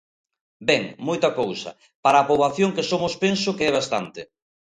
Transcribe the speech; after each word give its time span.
Ben, 0.69 0.83
moita 1.07 1.29
cousa... 1.39 1.71
para 2.03 2.17
a 2.19 2.27
poboación 2.29 2.69
que 2.75 2.87
somos 2.91 3.13
penso 3.23 3.55
que 3.57 3.63
é 3.69 3.71
bastante. 3.79 4.21